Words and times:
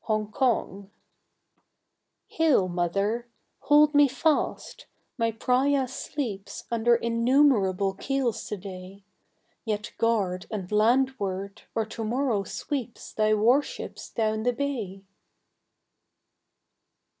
Hong 0.00 0.32
Kong. 0.32 0.90
Hail, 2.26 2.66
Mother! 2.66 3.28
Hold 3.60 3.94
me 3.94 4.08
fast; 4.08 4.86
my 5.16 5.30
Praya 5.30 5.86
sleeps 5.86 6.64
Under 6.72 6.96
innumerable 6.96 7.94
keels 7.94 8.44
to 8.48 8.56
day. 8.56 9.04
Yet 9.64 9.92
guard 9.96 10.46
(and 10.50 10.72
landward) 10.72 11.62
or 11.72 11.86
to 11.86 12.02
morrow 12.02 12.42
sweeps 12.42 13.12
Thy 13.12 13.32
warships 13.34 14.10
down 14.10 14.42
the 14.42 14.52
bay. 14.52 15.04